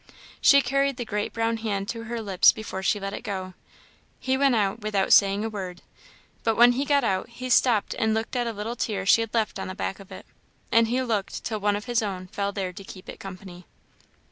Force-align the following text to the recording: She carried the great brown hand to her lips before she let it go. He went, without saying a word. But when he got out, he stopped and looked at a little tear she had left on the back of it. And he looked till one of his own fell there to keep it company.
She 0.41 0.63
carried 0.63 0.97
the 0.97 1.05
great 1.05 1.31
brown 1.31 1.57
hand 1.57 1.87
to 1.89 2.05
her 2.05 2.19
lips 2.19 2.51
before 2.51 2.81
she 2.81 2.99
let 2.99 3.13
it 3.13 3.21
go. 3.21 3.53
He 4.19 4.35
went, 4.35 4.79
without 4.79 5.13
saying 5.13 5.45
a 5.45 5.47
word. 5.47 5.83
But 6.43 6.55
when 6.55 6.71
he 6.71 6.85
got 6.85 7.03
out, 7.03 7.29
he 7.29 7.51
stopped 7.51 7.93
and 7.93 8.11
looked 8.11 8.35
at 8.35 8.47
a 8.47 8.51
little 8.51 8.75
tear 8.75 9.05
she 9.05 9.21
had 9.21 9.31
left 9.35 9.59
on 9.59 9.67
the 9.67 9.75
back 9.75 9.99
of 9.99 10.11
it. 10.11 10.25
And 10.71 10.87
he 10.87 11.03
looked 11.03 11.43
till 11.43 11.59
one 11.59 11.75
of 11.75 11.85
his 11.85 12.01
own 12.01 12.25
fell 12.29 12.51
there 12.51 12.73
to 12.73 12.83
keep 12.83 13.07
it 13.09 13.19
company. 13.19 13.67